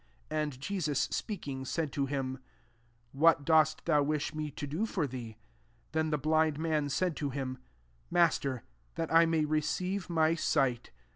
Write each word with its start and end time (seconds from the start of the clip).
51 0.31 0.41
And 0.43 0.59
Jesus 0.59 0.99
speaking, 1.11 1.63
said 1.63 1.91
to 1.91 2.07
him," 2.07 2.39
What 3.11 3.45
dost 3.45 3.85
thou 3.85 4.03
wisl^ 4.03 4.33
me 4.33 4.49
to 4.49 4.65
do 4.65 4.87
for 4.87 5.05
thee?" 5.05 5.37
Then 5.91 6.09
the 6.09 6.17
blind 6.17 6.57
man 6.57 6.89
said 6.89 7.15
to 7.17 7.29
him, 7.29 7.59
'< 7.85 8.09
Mas 8.09 8.39
ter, 8.39 8.63
that 8.95 9.13
I 9.13 9.27
may 9.27 9.45
receive 9.45 10.09
mi 10.09 10.35
sight." 10.35 10.89